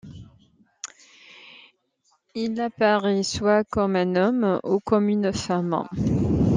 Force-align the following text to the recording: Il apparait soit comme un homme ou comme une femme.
Il 2.33 2.59
apparait 2.59 3.21
soit 3.21 3.63
comme 3.63 3.95
un 3.95 4.15
homme 4.15 4.59
ou 4.63 4.79
comme 4.79 5.09
une 5.09 5.31
femme. 5.31 5.85